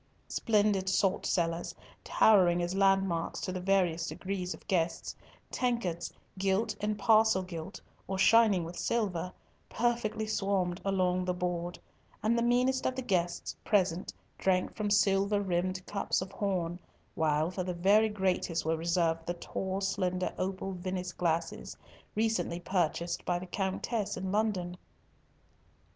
[0.29, 5.15] Splendid salt cellars, towering as landmarks to the various degrees of guests,
[5.51, 9.31] tankards, gilt and parcel gilt or shining with silver,
[9.69, 11.77] perfectly swarmed along the board,
[12.23, 16.79] and the meanest of the guests present drank from silver rimmed cups of horn,
[17.13, 21.77] while for the very greatest were reserved the tall, slender, opal Venice glasses,
[22.15, 24.77] recently purchased by the Countess in London.